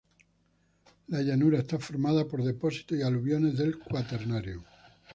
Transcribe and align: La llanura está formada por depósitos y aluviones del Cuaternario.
La 1.09 1.21
llanura 1.21 1.59
está 1.59 1.77
formada 1.77 2.25
por 2.27 2.43
depósitos 2.43 2.97
y 2.97 3.03
aluviones 3.03 3.55
del 3.55 3.77
Cuaternario. 3.77 4.63